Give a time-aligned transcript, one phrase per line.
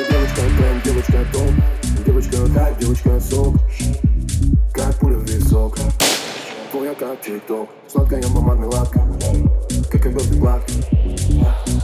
[0.00, 1.50] Ты девочка тренд, девочка топ
[2.06, 3.54] Девочка как девочка сок.
[4.72, 5.76] Как пуля в висок.
[6.72, 7.68] Твоя как тик-ток.
[7.86, 9.02] Сладкая мармеладка
[9.92, 10.40] Как огонь в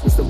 [0.02, 0.25] Мы с тобой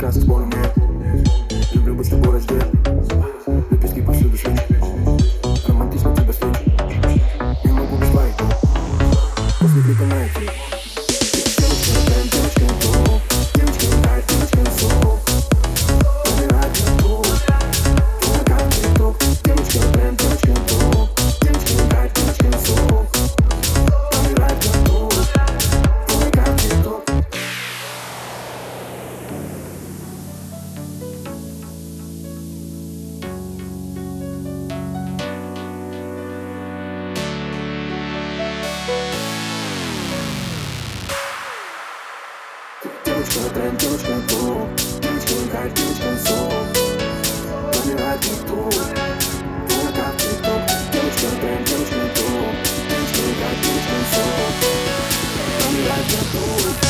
[0.00, 0.72] Приказ сбору нет
[1.74, 3.29] Люблю быть с тобой рожден
[43.32, 44.32] 越奋斗越幸福，
[45.02, 46.26] 越简单越轻松。
[47.86, 48.50] 未来前途，
[49.68, 50.46] 不怕孤独，
[50.92, 52.18] 越奋斗越幸福，
[52.88, 54.12] 越简单越轻松。
[55.62, 56.89] 未来前途。